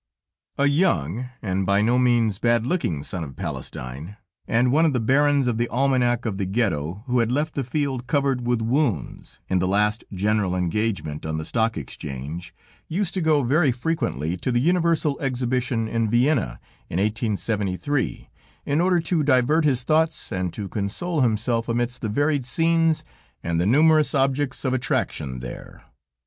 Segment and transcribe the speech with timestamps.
[0.57, 4.99] A young, and by no means bad looking son of Palestine, and one of the
[4.99, 9.41] barons of the Almanac of the Ghetto, who had left the field covered with wounds
[9.47, 12.51] in the last general engagement on the Stock Exchange,
[12.87, 16.59] used to go very frequently to the Universal Exhibition in Vienna
[16.89, 18.27] in 1873,
[18.65, 23.03] in order to divert his thoughts, and to console himself amidst the varied scenes,
[23.43, 25.83] and the numerous objects of attraction there.